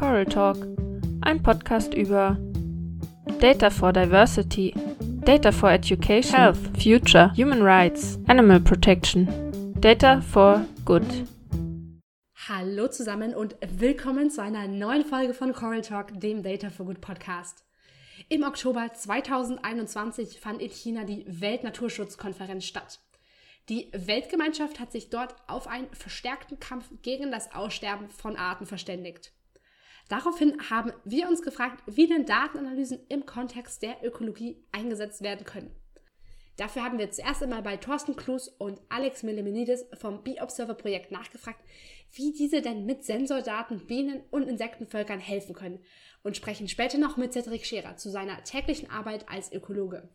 [0.00, 0.56] Coral Talk,
[1.20, 2.38] ein Podcast über
[3.38, 4.72] Data for Diversity,
[5.26, 9.28] Data for Education, Health, Future, Human Rights, Animal Protection,
[9.78, 11.04] Data for Good.
[12.48, 17.02] Hallo zusammen und willkommen zu einer neuen Folge von Coral Talk, dem Data for Good
[17.02, 17.66] Podcast.
[18.30, 23.00] Im Oktober 2021 fand in China die Weltnaturschutzkonferenz statt.
[23.68, 29.34] Die Weltgemeinschaft hat sich dort auf einen verstärkten Kampf gegen das Aussterben von Arten verständigt.
[30.10, 35.70] Daraufhin haben wir uns gefragt, wie denn Datenanalysen im Kontext der Ökologie eingesetzt werden können.
[36.56, 41.60] Dafür haben wir zuerst einmal bei Thorsten Klus und Alex Melemenidis vom Bee-Observer-Projekt nachgefragt,
[42.12, 45.78] wie diese denn mit Sensordaten Bienen- und Insektenvölkern helfen können
[46.24, 50.08] und sprechen später noch mit Cedric Scherer zu seiner täglichen Arbeit als Ökologe.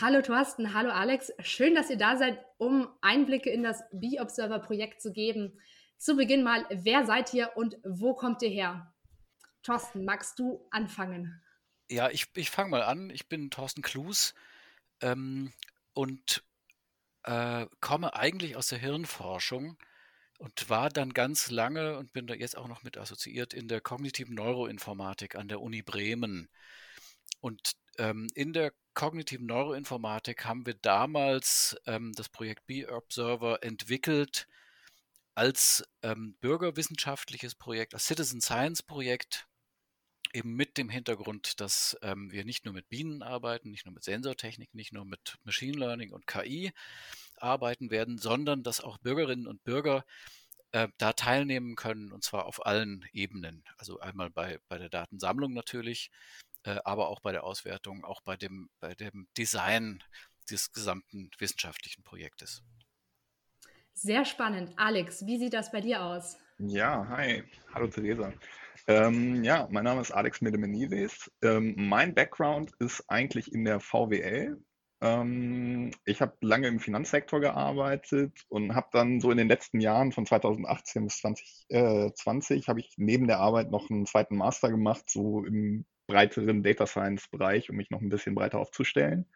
[0.00, 1.34] Hallo Thorsten, hallo Alex.
[1.40, 5.60] Schön, dass ihr da seid, um Einblicke in das Bee-Observer-Projekt zu geben.
[5.98, 8.92] Zu Beginn mal, wer seid ihr und wo kommt ihr her?
[9.66, 11.42] Thorsten, magst du anfangen?
[11.90, 13.10] Ja, ich, ich fange mal an.
[13.10, 14.32] Ich bin Thorsten Klus
[15.00, 15.52] ähm,
[15.92, 16.44] und
[17.24, 19.76] äh, komme eigentlich aus der Hirnforschung
[20.38, 23.80] und war dann ganz lange und bin da jetzt auch noch mit assoziiert in der
[23.80, 26.48] kognitiven Neuroinformatik an der Uni Bremen.
[27.40, 34.46] Und ähm, in der kognitiven Neuroinformatik haben wir damals ähm, das Projekt B-Observer entwickelt
[35.34, 39.46] als ähm, bürgerwissenschaftliches Projekt, als Citizen Science Projekt,
[40.36, 44.04] eben mit dem Hintergrund, dass ähm, wir nicht nur mit Bienen arbeiten, nicht nur mit
[44.04, 46.72] Sensortechnik, nicht nur mit Machine Learning und KI
[47.38, 50.04] arbeiten werden, sondern dass auch Bürgerinnen und Bürger
[50.72, 53.64] äh, da teilnehmen können, und zwar auf allen Ebenen.
[53.78, 56.10] Also einmal bei, bei der Datensammlung natürlich,
[56.64, 60.02] äh, aber auch bei der Auswertung, auch bei dem, bei dem Design
[60.50, 62.62] des gesamten wissenschaftlichen Projektes.
[63.94, 64.74] Sehr spannend.
[64.76, 66.36] Alex, wie sieht das bei dir aus?
[66.58, 67.42] Ja, hi.
[67.72, 68.32] Hallo Theresa.
[68.86, 71.30] Ähm, ja, mein Name ist Alex Medemenides.
[71.42, 74.58] Ähm, mein Background ist eigentlich in der VWL.
[75.02, 80.12] Ähm, ich habe lange im Finanzsektor gearbeitet und habe dann so in den letzten Jahren
[80.12, 85.04] von 2018 bis 2020 äh, habe ich neben der Arbeit noch einen zweiten Master gemacht,
[85.10, 89.26] so im breiteren Data Science Bereich, um mich noch ein bisschen breiter aufzustellen.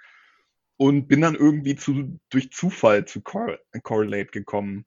[0.79, 4.87] Und bin dann irgendwie zu, durch Zufall zu Cor Correlate gekommen.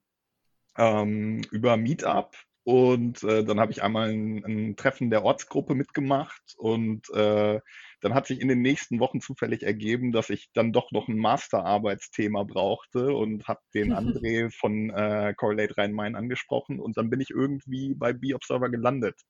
[0.76, 2.34] Ähm, über Meetup.
[2.64, 6.54] Und äh, dann habe ich einmal ein, ein, Treffen der Ortsgruppe mitgemacht.
[6.56, 7.60] Und äh,
[8.00, 11.18] dann hat sich in den nächsten Wochen zufällig ergeben, dass ich dann doch noch ein
[11.18, 16.80] Masterarbeitsthema brauchte und habe den André von äh, Correlate Rhein-Main angesprochen.
[16.80, 19.20] Und dann bin ich irgendwie bei B-Observer gelandet.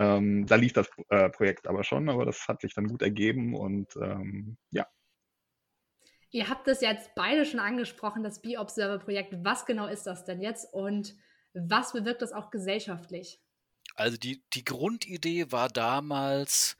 [0.00, 3.54] Ähm, da lief das äh, Projekt aber schon, aber das hat sich dann gut ergeben
[3.54, 4.86] und ähm, ja.
[6.30, 9.44] Ihr habt das jetzt beide schon angesprochen, das Bee-Observer-Projekt.
[9.44, 11.14] Was genau ist das denn jetzt und
[11.54, 13.40] was bewirkt das auch gesellschaftlich?
[13.94, 16.76] Also die, die Grundidee war damals,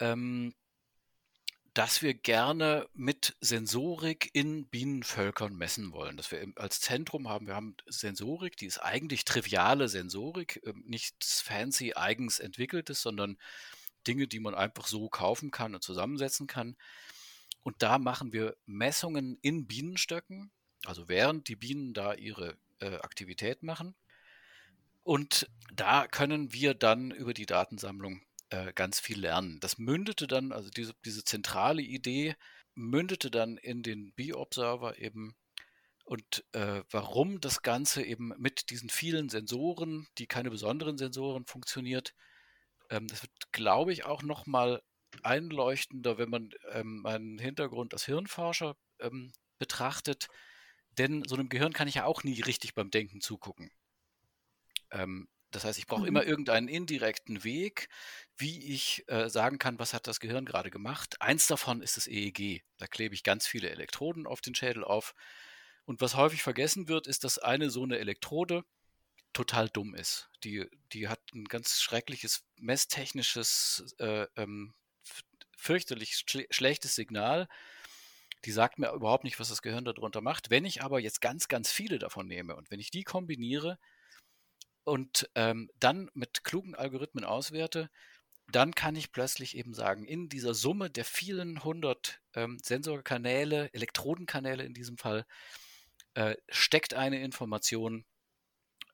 [0.00, 0.54] ähm,
[1.74, 6.16] dass wir gerne mit Sensorik in Bienenvölkern messen wollen.
[6.16, 11.40] Dass wir als Zentrum haben, wir haben Sensorik, die ist eigentlich triviale Sensorik, ähm, nichts
[11.40, 13.38] fancy eigens entwickeltes, sondern
[14.06, 16.76] Dinge, die man einfach so kaufen kann und zusammensetzen kann.
[17.62, 20.50] Und da machen wir Messungen in Bienenstöcken,
[20.84, 23.94] also während die Bienen da ihre äh, Aktivität machen.
[25.02, 29.58] Und da können wir dann über die Datensammlung äh, ganz viel lernen.
[29.60, 32.36] Das mündete dann, also diese, diese zentrale Idee
[32.74, 35.34] mündete dann in den B-Observer eben
[36.08, 42.14] und äh, warum das Ganze eben mit diesen vielen Sensoren, die keine besonderen Sensoren funktioniert,
[42.88, 44.82] ähm, das wird, glaube ich, auch nochmal
[45.22, 50.28] einleuchtender, wenn man ähm, meinen Hintergrund als Hirnforscher ähm, betrachtet.
[50.98, 53.70] Denn so einem Gehirn kann ich ja auch nie richtig beim Denken zugucken.
[54.90, 56.08] Ähm, das heißt, ich brauche mhm.
[56.08, 57.88] immer irgendeinen indirekten Weg,
[58.36, 61.20] wie ich äh, sagen kann, was hat das Gehirn gerade gemacht.
[61.22, 62.62] Eins davon ist das EEG.
[62.76, 65.14] Da klebe ich ganz viele Elektroden auf den Schädel auf.
[65.84, 68.64] Und was häufig vergessen wird, ist, dass eine so eine Elektrode
[69.32, 70.28] total dumm ist.
[70.44, 74.74] Die, die hat ein ganz schreckliches messtechnisches, äh, ähm,
[75.56, 77.48] fürchterlich schle schlechtes Signal.
[78.44, 80.50] Die sagt mir überhaupt nicht, was das Gehirn darunter macht.
[80.50, 83.78] Wenn ich aber jetzt ganz, ganz viele davon nehme und wenn ich die kombiniere,
[84.88, 87.90] und ähm, dann mit klugen Algorithmen auswerte,
[88.50, 94.64] dann kann ich plötzlich eben sagen, in dieser Summe der vielen hundert ähm, Sensorkanäle, Elektrodenkanäle
[94.64, 95.26] in diesem Fall,
[96.14, 98.06] äh, steckt eine Information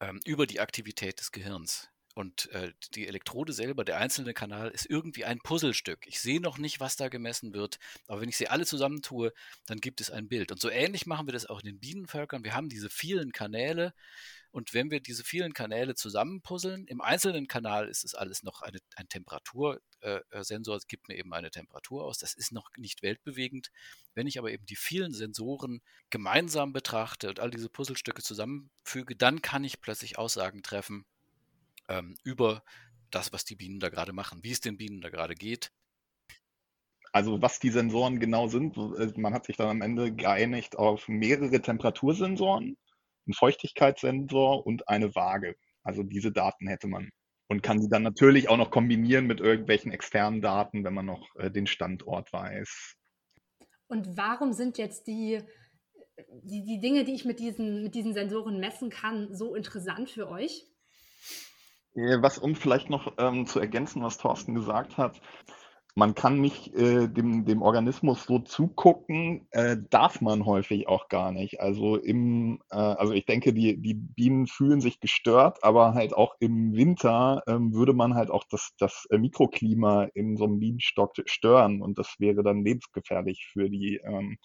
[0.00, 1.88] ähm, über die Aktivität des Gehirns.
[2.14, 6.06] Und äh, die Elektrode selber, der einzelne Kanal, ist irgendwie ein Puzzlestück.
[6.06, 9.32] Ich sehe noch nicht, was da gemessen wird, aber wenn ich sie alle zusammentue,
[9.66, 10.52] dann gibt es ein Bild.
[10.52, 12.44] Und so ähnlich machen wir das auch in den Bienenvölkern.
[12.44, 13.94] Wir haben diese vielen Kanäle
[14.52, 18.78] Und wenn wir diese vielen Kanäle zusammenpuzzeln, im einzelnen Kanal ist es alles noch eine,
[18.96, 22.18] ein Temperatursensor, äh, äh es gibt mir eben eine Temperatur aus.
[22.18, 23.70] Das ist noch nicht weltbewegend.
[24.14, 29.42] Wenn ich aber eben die vielen Sensoren gemeinsam betrachte und all diese Puzzlestücke zusammenfüge, dann
[29.42, 31.04] kann ich plötzlich Aussagen treffen
[31.88, 32.62] ähm, über
[33.10, 35.70] das, was die Bienen da gerade machen, wie es den Bienen da gerade geht.
[37.12, 41.08] Also was die Sensoren genau sind, äh, man hat sich dann am Ende geeinigt auf
[41.08, 42.76] mehrere Temperatursensoren,
[43.26, 45.56] einen Feuchtigkeitssensor und eine Waage.
[45.82, 47.10] Also diese Daten hätte man
[47.48, 51.34] und kann sie dann natürlich auch noch kombinieren mit irgendwelchen externen Daten, wenn man noch
[51.36, 52.96] äh, den Standort weiß.
[53.86, 55.40] Und warum sind jetzt die,
[56.42, 60.28] die, die Dinge, die ich mit diesen, mit diesen Sensoren messen kann, so interessant für
[60.28, 60.66] euch?
[61.94, 65.20] Äh, was, um vielleicht noch ähm, zu ergänzen, was Thorsten gesagt hat,
[65.96, 71.30] man kann nicht äh, dem, dem Organismus so zugucken, äh, darf man häufig auch gar
[71.30, 71.60] nicht.
[71.60, 76.34] Also im, äh, also ich denke, die, die Bienen fühlen sich gestört, aber halt auch
[76.40, 81.12] im Winter ähm, würde man halt auch das, das äh, Mikroklima in so einem Bienenstock
[81.26, 84.38] stören und das wäre dann lebensgefährlich für die, ähm,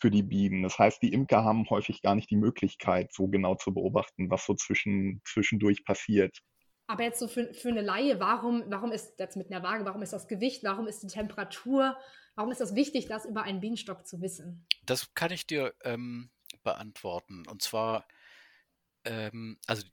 [0.00, 0.62] für die Bienen.
[0.62, 4.44] Das heißt, die Imker haben häufig gar nicht die Möglichkeit, so genau zu beobachten, was
[4.44, 6.38] so zwischen, zwischendurch passiert.
[6.86, 10.00] Aber jetzt so für, für eine Laie, warum, warum ist das mit einer Waage, warum
[10.02, 11.98] ist das Gewicht, warum ist die Temperatur,
[12.34, 14.66] warum ist das wichtig, das über einen Bienenstock zu wissen?
[14.86, 16.30] Das kann ich dir ähm,
[16.62, 17.46] beantworten.
[17.46, 18.06] Und zwar,
[19.04, 19.86] ähm, also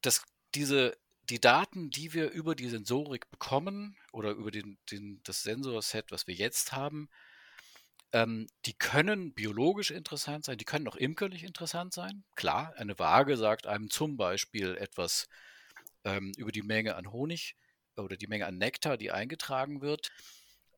[0.00, 0.24] das,
[0.54, 0.96] diese,
[1.28, 6.26] die Daten, die wir über die Sensorik bekommen oder über den, den, das Sensorset, was
[6.26, 7.10] wir jetzt haben,
[8.12, 12.24] ähm, die können biologisch interessant sein, die können auch imkerlich interessant sein.
[12.36, 15.28] Klar, eine Waage sagt einem zum Beispiel etwas
[16.04, 17.56] ähm, über die Menge an Honig
[17.96, 20.10] oder die Menge an Nektar, die eingetragen wird.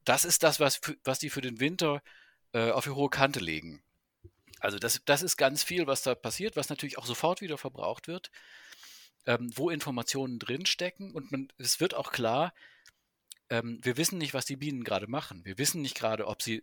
[0.05, 2.03] Das ist das, was, was die für den Winter
[2.53, 3.83] äh, auf die hohe Kante legen.
[4.59, 8.09] Also das, das ist ganz viel, was da passiert, was natürlich auch sofort wieder verbraucht
[8.09, 8.31] wird,
[9.27, 12.53] ähm, wo Informationen drinstecken und man, es wird auch klar,
[13.51, 15.45] ähm, wir wissen nicht, was die Bienen gerade machen.
[15.45, 16.63] Wir wissen nicht gerade, ob sie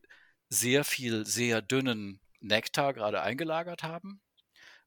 [0.50, 4.22] sehr viel, sehr dünnen Nektar gerade eingelagert haben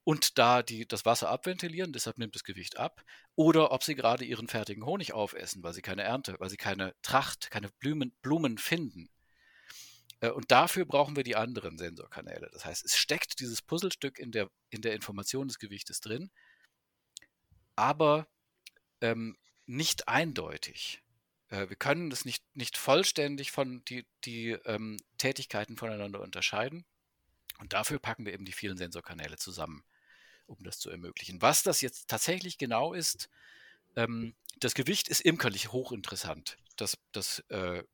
[0.05, 3.05] und da die, das Wasser abventilieren, deshalb nimmt das Gewicht ab,
[3.37, 6.95] oder ob sie gerade ihren fertigen Honig aufessen, weil sie keine Ernte, weil sie keine
[7.03, 9.11] Tracht, keine Blumen, Blumen finden.
[10.21, 12.49] Äh, und dafür brauchen wir die anderen Sensorkanäle.
[12.53, 16.31] Das heißt, es steckt dieses Puzzlestück in der, in der Information des Gewichtes drin,
[17.77, 18.27] aber
[19.01, 19.37] ähm,
[19.67, 21.03] nicht eindeutig.
[21.51, 26.85] Äh, wir können das nicht, nicht vollständig von die, die ähm, Tätigkeiten voneinander unterscheiden.
[27.59, 29.85] Und dafür packen wir eben die vielen Sensorkanäle zusammen
[30.51, 31.41] um das zu ermöglichen.
[31.41, 33.31] Was das jetzt tatsächlich genau ist,
[33.97, 36.59] ähm, das Gewicht ist imkerlich hochinteressant.
[36.77, 37.85] Das, das äh,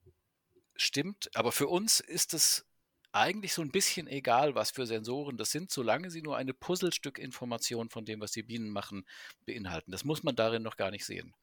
[0.75, 2.65] stimmt, aber für uns ist es
[3.13, 7.89] eigentlich so ein bisschen egal, was für Sensoren das sind, solange sie nur eine Puzzlestück-Information
[7.89, 9.07] von dem, was die Bienen machen,
[9.47, 9.91] beinhalten.
[9.91, 11.35] Das muss man darin noch gar nicht sehen.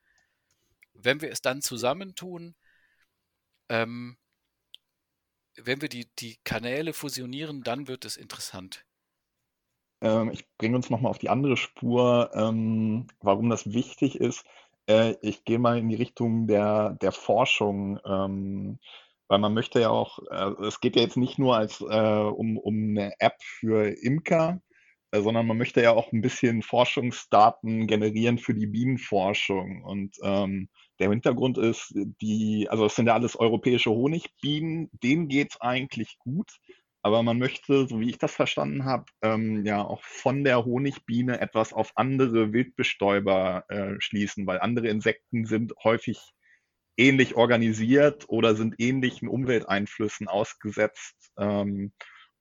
[0.94, 2.56] Wenn wir es dann zusammentun,
[3.70, 4.18] ähm,
[5.58, 8.86] wenn wir die, die Kanäle fusionieren, dann wird es interessant.
[10.02, 14.46] Ähm, ich bringe uns nochmal auf die andere Spur, ähm, warum das wichtig ist.
[14.88, 18.80] Äh, ich gehe mal in die Richtung der, der Forschung, ähm,
[19.28, 22.58] weil man möchte ja auch, äh, es geht ja jetzt nicht nur als, äh, um,
[22.58, 24.62] um eine App für Imker,
[25.12, 29.84] äh, sondern man möchte ja auch ein bisschen Forschungsdaten generieren für die Bienenforschung.
[29.84, 30.70] Und ähm,
[31.00, 36.18] der Hintergrund ist, die, also es sind ja alles europäische Honigbienen, denen geht es eigentlich
[36.20, 36.52] gut.
[37.06, 41.42] Aber man möchte, so wie ich das verstanden habe, ähm, ja auch von der Honigbiene
[41.42, 46.34] etwas auf andere Wildbestäuber äh, schließen, weil andere Insekten sind häufig
[46.96, 51.34] ähnlich organisiert oder sind ähnlichen Umwelteinflüssen ausgesetzt.
[51.38, 51.92] Ähm,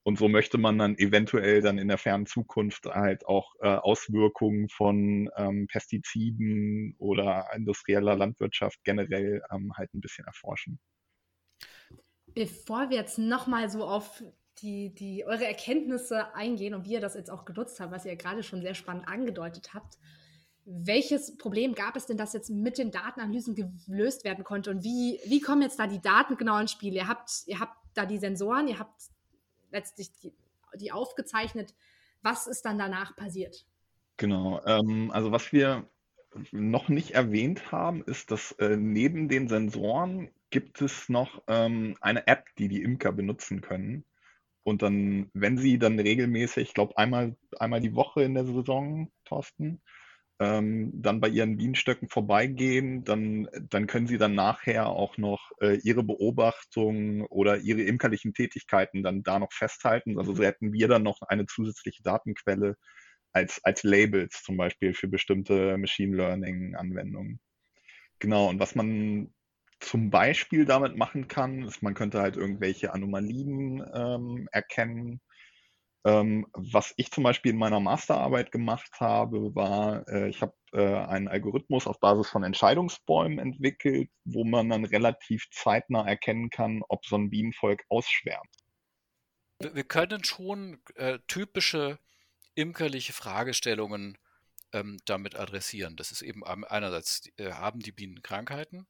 [0.04, 4.68] und so möchte man dann eventuell dann in der fernen Zukunft halt auch äh, Auswirkungen
[4.68, 10.80] von ähm, Pestiziden oder industrieller Landwirtschaft generell ähm, halt ein bisschen erforschen.
[12.34, 14.24] Bevor wir jetzt nochmal so auf
[14.58, 18.16] die, die eure Erkenntnisse eingehen und wie ihr das jetzt auch genutzt habt, was ihr
[18.16, 19.98] gerade schon sehr spannend angedeutet habt.
[20.64, 25.20] Welches Problem gab es denn, das jetzt mit den Datenanalysen gelöst werden konnte und wie,
[25.26, 26.94] wie kommen jetzt da die Daten genau ins Spiel?
[26.94, 29.12] Ihr habt, ihr habt da die Sensoren, ihr habt
[29.72, 30.32] letztlich die,
[30.76, 31.74] die aufgezeichnet.
[32.22, 33.66] Was ist dann danach passiert?
[34.16, 35.88] Genau, ähm, also was wir
[36.50, 42.26] noch nicht erwähnt haben, ist, dass äh, neben den Sensoren gibt es noch ähm, eine
[42.26, 44.04] App, die die Imker benutzen können.
[44.64, 49.10] Und dann, wenn sie dann regelmäßig, ich glaube einmal, einmal die Woche in der Saison,
[49.24, 49.82] Thorsten,
[50.42, 56.02] dann bei ihren Bienenstöcken vorbeigehen, dann, dann können sie dann nachher auch noch äh, ihre
[56.02, 60.18] Beobachtungen oder ihre imkerlichen Tätigkeiten dann da noch festhalten.
[60.18, 62.76] Also so hätten wir dann noch eine zusätzliche Datenquelle,
[63.32, 67.40] als, als Labels zum Beispiel für bestimmte Machine Learning-Anwendungen.
[68.18, 69.32] Genau, und was man
[69.80, 75.20] zum Beispiel damit machen kann, ist, man könnte halt irgendwelche Anomalien ähm, erkennen.
[76.04, 80.96] Ähm, was ich zum Beispiel in meiner Masterarbeit gemacht habe, war, äh, ich habe äh,
[80.96, 87.06] einen Algorithmus auf Basis von Entscheidungsbäumen entwickelt, wo man dann relativ zeitnah erkennen kann, ob
[87.06, 88.50] so ein Bienenvolk ausschwärmt.
[89.60, 92.00] Wir können schon äh, typische
[92.56, 94.18] imkerliche Fragestellungen
[94.72, 95.96] ähm, damit adressieren.
[95.96, 98.86] Das ist eben einerseits, äh, haben die Bienen Krankheiten?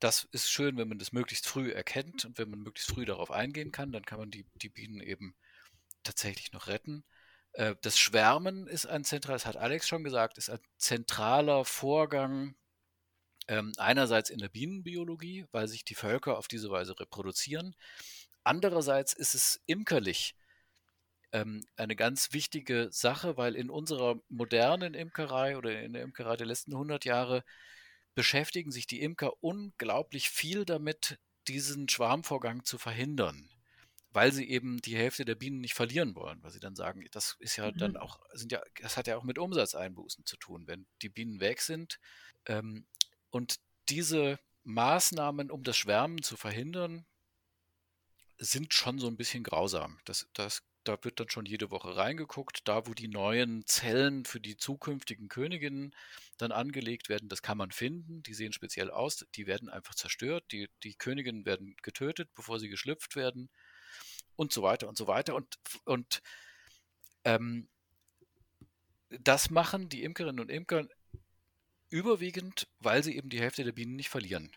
[0.00, 3.30] Das ist schön, wenn man das möglichst früh erkennt und wenn man möglichst früh darauf
[3.30, 5.34] eingehen kann, dann kann man die, die Bienen eben
[6.04, 7.04] tatsächlich noch retten.
[7.52, 12.54] Äh, das Schwärmen ist ein zentraler, das hat Alex schon gesagt, ist ein zentraler Vorgang
[13.48, 17.74] ähm, einerseits in der Bienenbiologie, weil sich die Völker auf diese Weise reproduzieren.
[18.44, 20.34] Andererseits ist es imkerlich
[21.32, 26.46] ähm, eine ganz wichtige Sache, weil in unserer modernen Imkerei oder in der Imkerei der
[26.46, 27.44] letzten 100 Jahre
[28.14, 31.18] beschäftigen sich die Imker unglaublich viel damit,
[31.48, 33.50] diesen Schwarmvorgang zu verhindern,
[34.14, 37.36] weil sie eben die Hälfte der Bienen nicht verlieren wollen, weil sie dann sagen, das
[37.40, 37.78] ist ja mhm.
[37.78, 41.40] dann auch, sind ja, das hat ja auch mit Umsatzeinbußen zu tun, wenn die Bienen
[41.40, 41.98] weg sind.
[42.46, 42.86] Ähm,
[43.30, 47.04] und diese Maßnahmen, um das Schwärmen zu verhindern,
[48.38, 49.98] sind schon so ein bisschen grausam.
[50.04, 52.68] Das, das da wird dann schon jede Woche reingeguckt.
[52.68, 55.94] Da, wo die neuen Zellen für die zukünftigen Königinnen
[56.36, 58.22] dann angelegt werden, das kann man finden.
[58.22, 59.26] Die sehen speziell aus.
[59.34, 60.44] Die werden einfach zerstört.
[60.52, 63.50] Die, die Königinnen werden getötet, bevor sie geschlüpft werden.
[64.36, 65.34] Und so weiter und so weiter.
[65.34, 66.22] Und, und
[67.24, 67.68] ähm,
[69.08, 70.86] das machen die Imkerinnen und Imker
[71.90, 74.50] überwiegend, weil sie eben die Hälfte der Bienen nicht verlieren.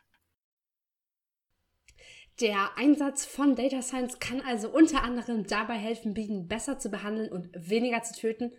[2.39, 7.31] Der Einsatz von Data Science kann also unter anderem dabei helfen, Bienen besser zu behandeln
[7.31, 8.51] und weniger zu töten,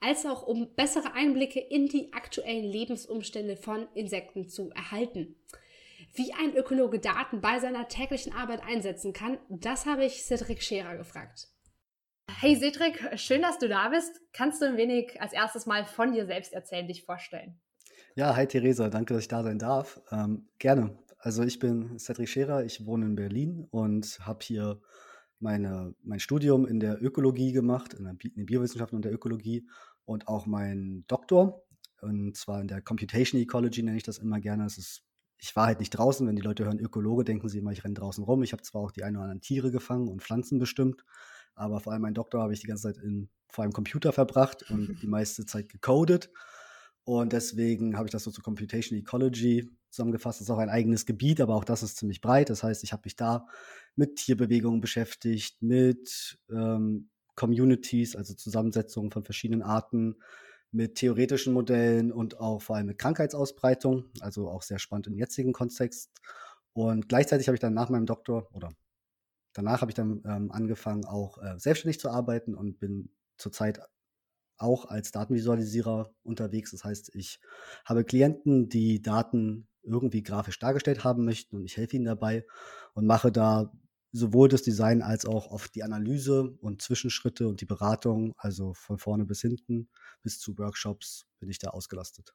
[0.00, 5.36] als auch um bessere Einblicke in die aktuellen Lebensumstände von Insekten zu erhalten.
[6.14, 10.96] Wie ein Ökologe Daten bei seiner täglichen Arbeit einsetzen kann, das habe ich Cedric Scherer
[10.96, 11.48] gefragt.
[12.28, 14.20] Hey Cedric, schön, dass du da bist.
[14.32, 17.58] Kannst du ein wenig als erstes mal von dir selbst erzählen, dich vorstellen?
[18.14, 20.02] Ja, hi Theresa, danke, dass ich da sein darf.
[20.10, 20.98] Ähm, gerne.
[21.18, 24.82] Also ich bin Cedric Scherer, ich wohne in Berlin und habe hier
[25.38, 29.14] meine, mein Studium in der Ökologie gemacht, in, der Bi in den Biowissenschaften und der
[29.14, 29.66] Ökologie
[30.04, 31.64] und auch meinen Doktor,
[32.02, 34.64] und zwar in der Computation Ecology nenne ich das immer gerne.
[34.64, 35.04] Das ist,
[35.42, 37.94] ich war halt nicht draußen, wenn die Leute hören Ökologe, denken sie immer, ich renne
[37.94, 38.44] draußen rum.
[38.44, 41.04] Ich habe zwar auch die ein oder anderen Tiere gefangen und Pflanzen bestimmt,
[41.56, 44.70] aber vor allem meinen Doktor habe ich die ganze Zeit in, vor einem Computer verbracht
[44.70, 46.30] und die meiste Zeit gecodet.
[47.02, 50.38] Und deswegen habe ich das so zu Computation Ecology zusammengefasst.
[50.38, 52.48] Das ist auch ein eigenes Gebiet, aber auch das ist ziemlich breit.
[52.48, 53.48] Das heißt, ich habe mich da
[53.96, 60.14] mit Tierbewegungen beschäftigt, mit ähm, Communities, also Zusammensetzungen von verschiedenen Arten,
[60.72, 65.52] mit theoretischen Modellen und auch vor allem mit Krankheitsausbreitung, also auch sehr spannend im jetzigen
[65.52, 66.10] Kontext.
[66.72, 68.70] Und gleichzeitig habe ich dann nach meinem Doktor oder
[69.52, 73.80] danach habe ich dann ähm, angefangen, auch äh, selbstständig zu arbeiten und bin zurzeit
[74.56, 76.70] auch als Datenvisualisierer unterwegs.
[76.70, 77.40] Das heißt, ich
[77.84, 82.46] habe Klienten, die Daten irgendwie grafisch dargestellt haben möchten und ich helfe ihnen dabei
[82.94, 83.72] und mache da
[84.12, 88.98] sowohl das Design als auch oft die Analyse und Zwischenschritte und die Beratung, also von
[88.98, 89.88] vorne bis hinten
[90.22, 92.34] bis zu Workshops bin ich da ausgelastet.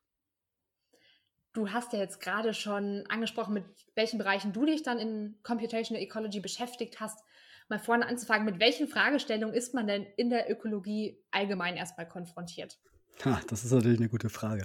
[1.54, 3.66] Du hast ja jetzt gerade schon angesprochen, mit
[3.96, 7.24] welchen Bereichen du dich dann in Computational Ecology beschäftigt hast
[7.70, 12.80] mal vorne anzufangen, mit welchen Fragestellungen ist man denn in der Ökologie allgemein erstmal konfrontiert?
[13.26, 14.64] Ha, das ist natürlich eine gute Frage,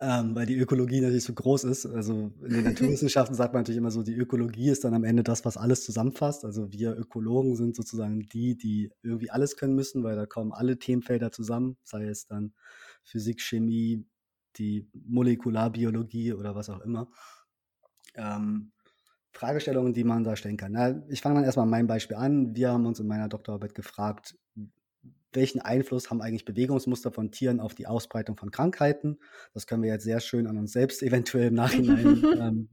[0.00, 1.84] ähm, weil die Ökologie natürlich so groß ist.
[1.84, 5.22] Also in den Naturwissenschaften sagt man natürlich immer so, die Ökologie ist dann am Ende
[5.22, 6.44] das, was alles zusammenfasst.
[6.44, 10.78] Also wir Ökologen sind sozusagen die, die irgendwie alles können müssen, weil da kommen alle
[10.78, 12.54] Themenfelder zusammen, sei es dann
[13.04, 14.06] Physik, Chemie,
[14.56, 17.08] die Molekularbiologie oder was auch immer.
[18.14, 18.72] Ähm,
[19.32, 20.72] Fragestellungen, die man da stellen kann.
[20.72, 22.54] Na, ich fange dann erstmal mein Beispiel an.
[22.54, 24.36] Wir haben uns in meiner Doktorarbeit gefragt,
[25.34, 29.18] welchen Einfluss haben eigentlich Bewegungsmuster von Tieren auf die Ausbreitung von Krankheiten?
[29.54, 32.68] Das können wir jetzt sehr schön an uns selbst eventuell im Nachhinein ähm,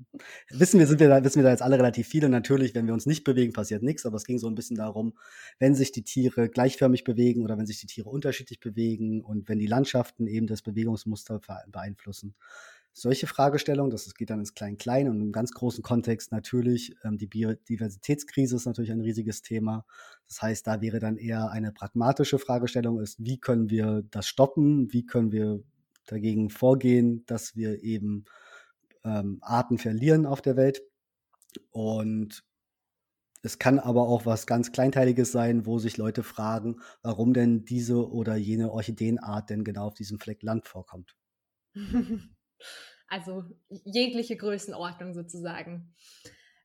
[0.50, 0.80] wissen.
[0.80, 2.30] Wir sind wir da, wissen wir da jetzt alle relativ viele.
[2.30, 4.06] Natürlich, wenn wir uns nicht bewegen, passiert nichts.
[4.06, 5.14] Aber es ging so ein bisschen darum,
[5.60, 9.60] wenn sich die Tiere gleichförmig bewegen oder wenn sich die Tiere unterschiedlich bewegen und wenn
[9.60, 12.36] die Landschaften eben das Bewegungsmuster beeinflussen
[13.02, 17.28] solche Fragestellungen, das geht dann ins Klein-Klein und im ganz großen Kontext natürlich, ähm, die
[17.28, 19.86] Biodiversitätskrise ist natürlich ein riesiges Thema.
[20.28, 24.92] Das heißt, da wäre dann eher eine pragmatische Fragestellung, ist, wie können wir das stoppen,
[24.94, 25.64] wie können wir
[26.06, 28.26] dagegen vorgehen, dass wir eben
[29.04, 30.82] ähm, Arten verlieren auf der Welt.
[31.72, 32.44] Und
[33.42, 38.10] es kann aber auch was ganz Kleinteiliges sein, wo sich Leute fragen, warum denn diese
[38.10, 41.16] oder jene Orchideenart denn genau auf diesem Fleck Land vorkommt.
[43.10, 45.94] Also jegliche Größenordnung sozusagen.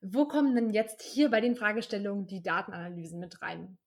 [0.02, 3.78] Wo kommen denn jetzt hier bei den Fragestellungen die Datenanalysen mit rein?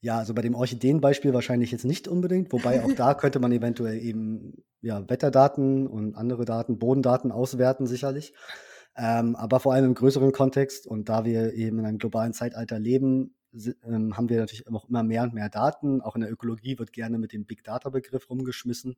[0.00, 3.98] Ja, also bei dem Orchideenbeispiel wahrscheinlich jetzt nicht unbedingt, wobei auch da könnte man eventuell
[3.98, 8.34] eben ja, Wetterdaten und andere Daten, Bodendaten auswerten sicherlich.
[8.96, 12.78] Ähm, aber vor allem im größeren Kontext und da wir eben in einem globalen Zeitalter
[12.78, 13.34] leben,
[13.82, 16.02] ähm, haben wir natürlich auch immer mehr und mehr Daten.
[16.02, 18.96] Auch in der Ökologie wird gerne mit dem Big Data Begriff rumgeschmissen.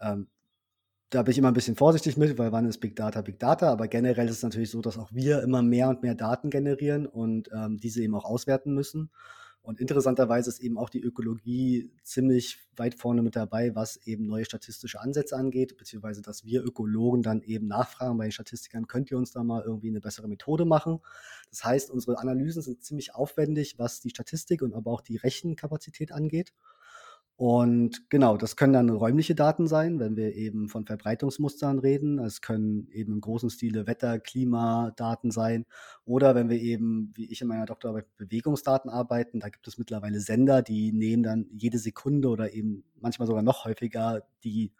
[0.00, 0.28] Ähm,
[1.12, 3.70] da bin ich immer ein bisschen vorsichtig mit, weil wann ist Big Data Big Data?
[3.70, 7.06] Aber generell ist es natürlich so, dass auch wir immer mehr und mehr Daten generieren
[7.06, 9.10] und ähm, diese eben auch auswerten müssen.
[9.60, 14.46] Und interessanterweise ist eben auch die Ökologie ziemlich weit vorne mit dabei, was eben neue
[14.46, 19.18] statistische Ansätze angeht, beziehungsweise dass wir Ökologen dann eben nachfragen bei den Statistikern, könnt ihr
[19.18, 20.98] uns da mal irgendwie eine bessere Methode machen?
[21.50, 26.10] Das heißt, unsere Analysen sind ziemlich aufwendig, was die Statistik und aber auch die Rechenkapazität
[26.10, 26.52] angeht.
[27.44, 32.20] Und genau, das können dann räumliche Daten sein, wenn wir eben von Verbreitungsmustern reden.
[32.20, 35.66] Es können eben im großen Stile Wetter-, Klimadaten sein.
[36.04, 40.20] Oder wenn wir eben, wie ich in meiner Doktorarbeit, Bewegungsdaten arbeiten, da gibt es mittlerweile
[40.20, 44.70] Sender, die nehmen dann jede Sekunde oder eben manchmal sogar noch häufiger die,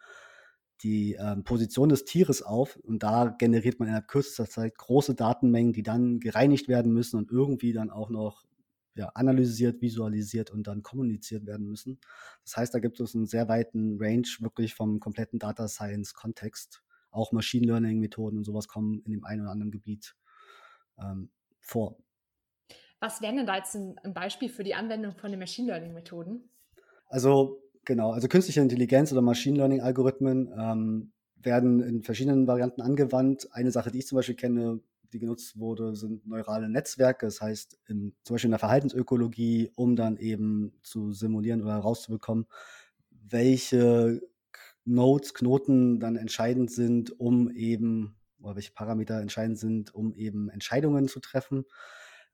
[0.85, 2.77] die ähm, Position des Tieres auf.
[2.77, 7.33] Und da generiert man innerhalb kürzester Zeit große Datenmengen, die dann gereinigt werden müssen und
[7.33, 8.45] irgendwie dann auch noch
[8.95, 11.99] ja, analysiert, visualisiert und dann kommuniziert werden müssen.
[12.45, 16.83] Das heißt, da gibt es einen sehr weiten Range wirklich vom kompletten Data Science Kontext.
[17.11, 20.17] Auch Machine Learning Methoden und sowas kommen in dem einen oder anderen Gebiet
[20.99, 21.31] ähm,
[21.61, 21.99] vor.
[23.01, 25.93] Was wäre denn da jetzt ein, ein Beispiel für die Anwendung von den Machine Learning
[25.93, 26.49] Methoden?
[27.07, 33.49] Also genau, also künstliche Intelligenz oder Machine Learning Algorithmen ähm, werden in verschiedenen Varianten angewandt.
[33.53, 34.81] Eine Sache, die ich zum Beispiel kenne,
[35.13, 37.27] die genutzt wurde, sind neurale Netzwerke.
[37.27, 42.47] Das heißt, in, zum Beispiel in der Verhaltensökologie, um dann eben zu simulieren oder herauszubekommen,
[43.11, 44.21] welche
[44.85, 51.09] Nodes, Knoten dann entscheidend sind, um eben, oder welche Parameter entscheidend sind, um eben Entscheidungen
[51.09, 51.65] zu treffen.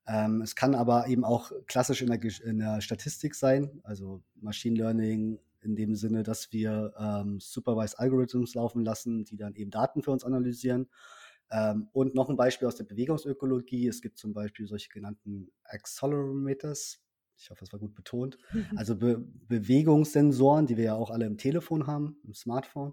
[0.07, 4.77] Ähm, es kann aber eben auch klassisch in der, in der, Statistik sein, also Machine
[4.77, 10.03] Learning in dem Sinne, dass wir ähm, Supervised Algorithms laufen lassen, die dann eben Daten
[10.03, 10.89] für uns analysieren.
[11.51, 13.89] Ähm, und noch ein Beispiel aus der Bewegungsökologie.
[13.89, 17.01] Es gibt zum Beispiel solche genannten Accelerometers.
[17.37, 18.39] Ich hoffe, das war gut betont.
[18.77, 22.93] Also Be Bewegungssensoren, die wir ja auch alle im Telefon haben, im Smartphone.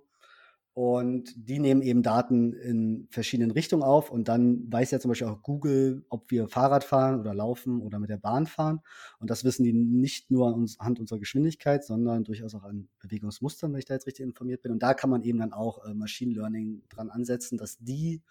[0.76, 4.12] Und die nehmen eben Daten in verschiedenen Richtungen auf.
[4.12, 7.98] Und dann weiß ja zum Beispiel auch Google, ob wir Fahrrad fahren oder laufen oder
[7.98, 8.82] mit der Bahn fahren.
[9.20, 13.80] Und das wissen die nicht nur anhand unserer Geschwindigkeit, sondern durchaus auch an Bewegungsmustern, wenn
[13.80, 14.74] ich da jetzt richtig informiert bin.
[14.74, 18.22] Und da kann man eben dann auch äh, Machine Learning dran ansetzen, dass die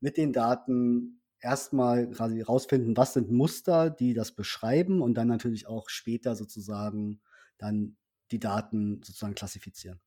[0.00, 5.66] mit den Daten erstmal quasi rausfinden, was sind Muster, die das beschreiben und dann natürlich
[5.66, 7.20] auch später sozusagen
[7.58, 7.96] dann
[8.30, 10.00] die Daten sozusagen klassifizieren.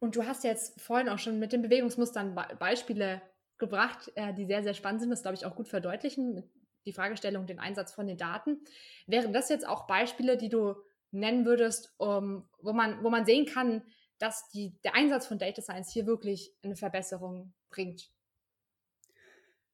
[0.00, 3.22] Und du hast jetzt vorhin auch schon mit den Bewegungsmustern Beispiele
[3.58, 6.42] gebracht, äh, die sehr, sehr spannend sind, das glaube ich auch gut verdeutlichen,
[6.84, 8.64] die Fragestellung, den Einsatz von den Daten.
[9.06, 10.74] Wären das jetzt auch Beispiele, die du
[11.12, 13.82] nennen würdest, um, wo, man, wo man sehen kann,
[14.18, 18.10] dass die, der Einsatz von Data Science hier wirklich eine Verbesserung bringt.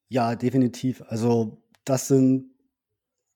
[0.08, 1.02] Ja, definitiv.
[1.08, 2.50] Also das sind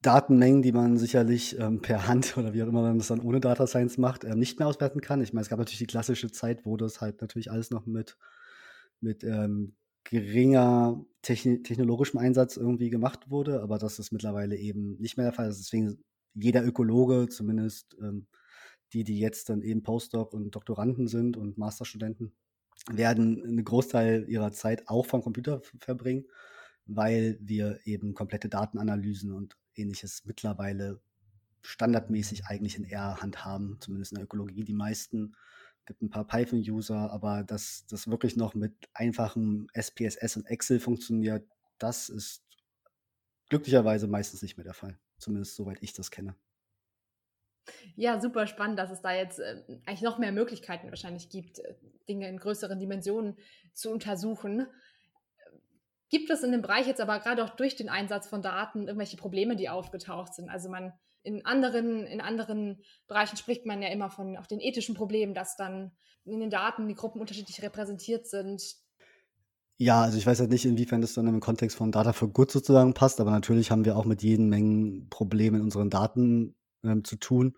[0.02, 3.40] Datenmengen, die man sicherlich ähm, per Hand oder wie auch immer man das dann ohne
[3.40, 5.22] Data Science macht, ähm, nicht mehr auswerten kann.
[5.22, 8.16] Ich meine, es gab natürlich die klassische Zeit, wo das halt natürlich alles noch mit,
[9.00, 15.16] mit ähm, geringer techn technologischem Einsatz irgendwie gemacht wurde, aber das ist mittlerweile eben nicht
[15.16, 15.46] mehr der Fall.
[15.46, 16.02] Deswegen
[16.34, 18.26] jeder Ökologe, zumindest ähm,
[18.92, 22.32] die, die jetzt dann eben Postdoc und Doktoranden sind und Masterstudenten,
[22.90, 26.26] werden einen Großteil ihrer Zeit auch vom Computer verbringen,
[26.86, 31.00] weil wir eben komplette Datenanalysen und ähnliches mittlerweile
[31.62, 34.64] standardmäßig eigentlich in R-Hand haben, zumindest in der Ökologie.
[34.64, 35.36] Die meisten
[35.86, 41.48] gibt ein paar Python-User, aber dass das wirklich noch mit einfachem SPSS und Excel funktioniert,
[41.78, 42.42] das ist
[43.48, 44.98] glücklicherweise meistens nicht mehr der Fall.
[45.18, 46.34] Zumindest soweit ich das kenne.
[47.96, 51.74] Ja, super spannend, dass es da jetzt äh, eigentlich noch mehr Möglichkeiten wahrscheinlich gibt, äh,
[52.08, 53.36] Dinge in größeren Dimensionen
[53.72, 54.66] zu untersuchen.
[56.10, 59.16] Gibt es in dem Bereich jetzt aber gerade auch durch den Einsatz von Daten irgendwelche
[59.16, 60.50] Probleme, die aufgetaucht sind?
[60.50, 64.94] Also man in anderen, in anderen Bereichen spricht man ja immer von auch den ethischen
[64.94, 65.92] Problemen, dass dann
[66.24, 68.62] in den Daten die Gruppen unterschiedlich repräsentiert sind.
[69.78, 72.50] Ja, also ich weiß halt nicht, inwiefern das dann im Kontext von Data for Good
[72.50, 77.04] sozusagen passt, aber natürlich haben wir auch mit jeden Mengen Probleme in unseren Daten ähm,
[77.04, 77.56] zu tun,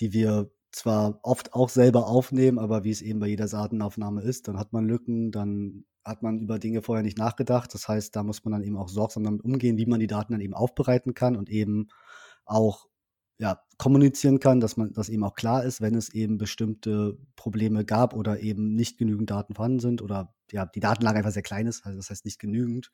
[0.00, 4.48] die wir zwar oft auch selber aufnehmen, aber wie es eben bei jeder Datenaufnahme ist,
[4.48, 7.72] dann hat man Lücken, dann hat man über Dinge vorher nicht nachgedacht.
[7.74, 10.32] Das heißt, da muss man dann eben auch sorgsam damit umgehen, wie man die Daten
[10.32, 11.88] dann eben aufbereiten kann und eben
[12.44, 12.86] auch
[13.38, 17.84] ja, kommunizieren kann, dass man, dass eben auch klar ist, wenn es eben bestimmte Probleme
[17.84, 21.66] gab oder eben nicht genügend Daten vorhanden sind oder ja, die Datenlage einfach sehr klein
[21.66, 22.90] ist, also das heißt nicht genügend.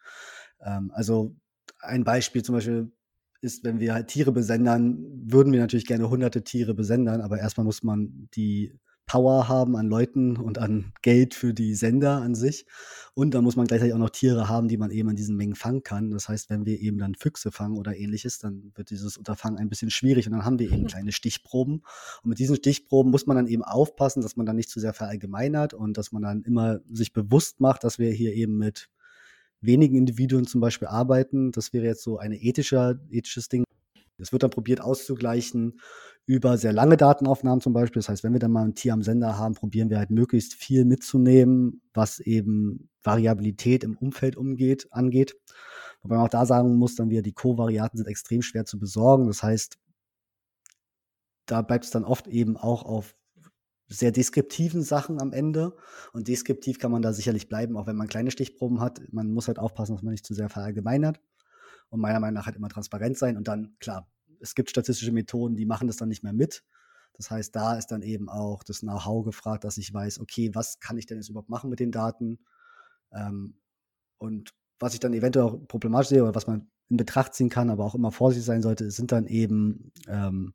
[0.60, 1.36] Ähm, also
[1.80, 2.92] ein Beispiel zum Beispiel
[3.40, 7.64] ist, wenn wir halt Tiere besendern, würden wir natürlich gerne hunderte Tiere besendern, aber erstmal
[7.64, 8.72] muss man die
[9.08, 12.66] Power haben an Leuten und an Geld für die Sender an sich.
[13.14, 15.54] Und dann muss man gleichzeitig auch noch Tiere haben, die man eben an diesen Mengen
[15.54, 16.10] fangen kann.
[16.10, 19.70] Das heißt, wenn wir eben dann Füchse fangen oder ähnliches, dann wird dieses Unterfangen ein
[19.70, 21.82] bisschen schwierig und dann haben wir eben kleine Stichproben.
[22.22, 24.92] Und mit diesen Stichproben muss man dann eben aufpassen, dass man dann nicht zu sehr
[24.92, 28.90] verallgemeinert und dass man dann immer sich bewusst macht, dass wir hier eben mit
[29.60, 31.52] wenigen Individuen zum Beispiel arbeiten.
[31.52, 33.64] Das wäre jetzt so ein ethischer, ethisches Ding.
[34.18, 35.80] Es wird dann probiert auszugleichen
[36.26, 38.00] über sehr lange Datenaufnahmen zum Beispiel.
[38.00, 40.54] Das heißt, wenn wir dann mal ein Tier am Sender haben, probieren wir halt möglichst
[40.54, 45.36] viel mitzunehmen, was eben Variabilität im Umfeld umgeht, angeht.
[46.02, 49.26] Wobei man auch da sagen muss, dann wieder die Co-Variaten sind extrem schwer zu besorgen.
[49.26, 49.78] Das heißt,
[51.46, 53.16] da bleibt es dann oft eben auch auf
[53.88, 55.76] sehr deskriptiven Sachen am Ende.
[56.12, 59.00] Und deskriptiv kann man da sicherlich bleiben, auch wenn man kleine Stichproben hat.
[59.12, 61.20] Man muss halt aufpassen, dass man nicht zu sehr verallgemeinert.
[61.90, 63.36] Und meiner Meinung nach halt immer transparent sein.
[63.36, 66.64] Und dann, klar, es gibt statistische Methoden, die machen das dann nicht mehr mit.
[67.14, 70.78] Das heißt, da ist dann eben auch das Know-how gefragt, dass ich weiß, okay, was
[70.78, 72.38] kann ich denn jetzt überhaupt machen mit den Daten?
[73.12, 73.56] Ähm,
[74.18, 77.70] und was ich dann eventuell auch problematisch sehe oder was man in Betracht ziehen kann,
[77.70, 80.54] aber auch immer vorsichtig sein sollte, sind dann eben ähm,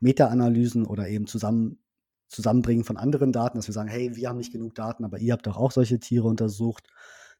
[0.00, 1.81] Meta-Analysen oder eben zusammen
[2.32, 5.32] Zusammenbringen von anderen Daten, dass wir sagen, hey, wir haben nicht genug Daten, aber ihr
[5.32, 6.88] habt doch auch solche Tiere untersucht.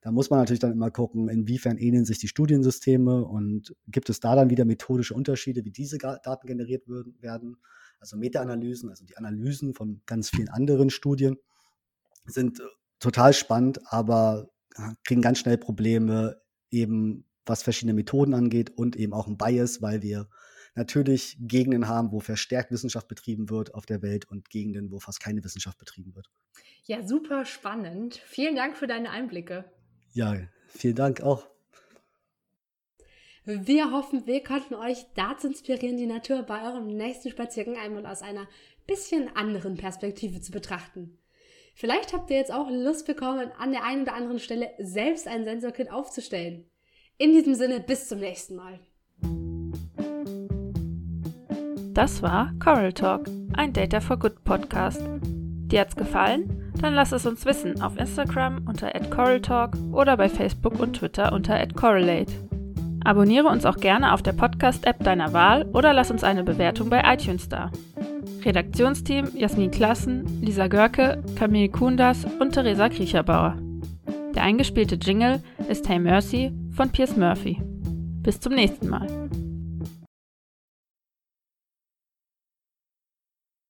[0.02, 4.20] Da muss man natürlich dann immer gucken, inwiefern ähneln sich die Studiensysteme und gibt es
[4.20, 7.56] da dann wieder methodische Unterschiede, wie diese Daten generiert werden.
[8.00, 11.36] Also Meta-Analysen, also die Analysen von ganz vielen anderen Studien
[12.26, 12.64] sind äh,
[12.98, 14.50] total spannend, aber
[15.04, 20.02] kriegen ganz schnell Probleme, eben was verschiedene Methoden angeht und eben auch ein Bias, weil
[20.02, 20.28] wir
[20.74, 25.20] natürlich Gegenden haben, wo verstärkt Wissenschaft betrieben wird auf der Welt und Gegenden, wo fast
[25.20, 26.30] keine Wissenschaft betrieben wird.
[26.84, 28.16] Ja, super spannend.
[28.26, 29.64] Vielen Dank für deine Einblicke.
[30.12, 30.36] Ja,
[30.68, 31.46] vielen Dank auch.
[33.44, 38.22] Wir hoffen, wir konnten euch dazu inspirieren, die Natur bei eurem nächsten Spaziergang einmal aus
[38.22, 38.46] einer
[38.86, 41.18] bisschen anderen Perspektive zu betrachten.
[41.74, 45.44] Vielleicht habt ihr jetzt auch Lust bekommen, an der einen oder anderen Stelle selbst ein
[45.44, 46.70] Sensorkit aufzustellen.
[47.18, 48.78] In diesem Sinne, bis zum nächsten Mal.
[52.02, 55.00] Das war Coral Talk, ein Data for Good Podcast.
[55.20, 56.72] Dir hat's gefallen?
[56.80, 61.64] Dann lass es uns wissen auf Instagram unter @coraltalk oder bei Facebook und Twitter unter
[61.64, 62.32] @correlate.
[63.04, 67.04] Abonniere uns auch gerne auf der Podcast-App deiner Wahl oder lass uns eine Bewertung bei
[67.04, 67.70] iTunes da.
[68.44, 73.58] Redaktionsteam Jasmin Klassen, Lisa Görke, Camille Kundas und Theresa Kriecherbauer.
[74.34, 77.62] Der eingespielte Jingle ist Hey Mercy von Piers Murphy.
[78.24, 79.06] Bis zum nächsten Mal.